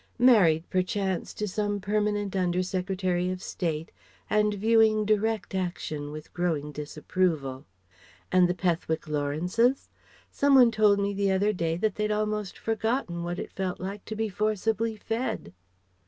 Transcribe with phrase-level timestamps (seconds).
[0.17, 3.91] Married perchance to some permanent under Secretary of State
[4.31, 7.67] and viewing "direct action" with growing disapproval.
[8.31, 9.91] And the Pethick Lawrences?
[10.31, 14.03] Some one told me the other day that they'd almost forgotten what it felt like
[14.05, 15.53] to be forcibly fed.